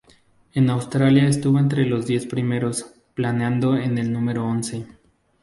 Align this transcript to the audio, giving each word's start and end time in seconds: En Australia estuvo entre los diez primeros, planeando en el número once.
En 0.55 0.71
Australia 0.71 1.27
estuvo 1.27 1.59
entre 1.59 1.85
los 1.85 2.07
diez 2.07 2.25
primeros, 2.25 2.87
planeando 3.13 3.77
en 3.77 3.99
el 3.99 4.11
número 4.11 4.43
once. 4.43 4.87